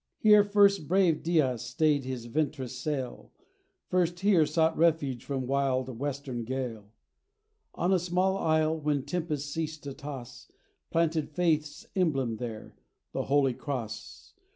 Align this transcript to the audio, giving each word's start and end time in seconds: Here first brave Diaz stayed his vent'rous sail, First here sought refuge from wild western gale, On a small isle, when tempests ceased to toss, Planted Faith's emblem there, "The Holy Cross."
Here 0.17 0.43
first 0.43 0.87
brave 0.87 1.21
Diaz 1.21 1.63
stayed 1.63 2.05
his 2.05 2.25
vent'rous 2.25 2.75
sail, 2.75 3.31
First 3.87 4.21
here 4.21 4.47
sought 4.47 4.75
refuge 4.75 5.23
from 5.23 5.45
wild 5.45 5.89
western 5.99 6.43
gale, 6.43 6.91
On 7.75 7.93
a 7.93 7.99
small 7.99 8.35
isle, 8.35 8.75
when 8.75 9.03
tempests 9.05 9.53
ceased 9.53 9.83
to 9.83 9.93
toss, 9.93 10.51
Planted 10.89 11.29
Faith's 11.29 11.85
emblem 11.95 12.37
there, 12.37 12.75
"The 13.11 13.25
Holy 13.25 13.53
Cross." 13.53 14.33